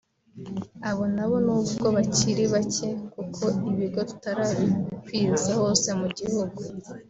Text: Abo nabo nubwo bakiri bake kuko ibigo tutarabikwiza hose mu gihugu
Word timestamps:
Abo 0.89 1.03
nabo 1.15 1.37
nubwo 1.45 1.85
bakiri 1.95 2.43
bake 2.53 2.89
kuko 3.13 3.45
ibigo 3.71 3.99
tutarabikwiza 4.09 5.51
hose 5.59 5.87
mu 5.99 6.07
gihugu 6.17 6.59